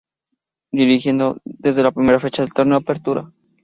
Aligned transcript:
Dirigiendo 0.71 1.37
desde 1.45 1.83
la 1.83 1.91
primera 1.91 2.19
fecha 2.19 2.41
del 2.41 2.53
Torneo 2.55 2.77
Apertura. 2.77 3.31